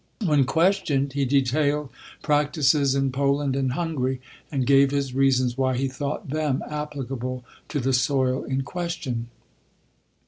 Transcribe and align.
When 0.25 0.45
questioned, 0.45 1.13
he 1.13 1.25
detailed 1.25 1.91
practices 2.23 2.95
in 2.95 3.11
Poland 3.11 3.55
and 3.55 3.73
Hungary, 3.73 4.19
and 4.51 4.65
gave 4.65 4.89
his 4.89 5.13
reasons 5.13 5.59
why 5.59 5.77
he 5.77 5.87
thought 5.87 6.31
them 6.31 6.63
appli 6.67 7.07
cable 7.07 7.45
to 7.67 7.79
the 7.79 7.93
soil 7.93 8.43
in 8.43 8.63
question. 8.63 9.27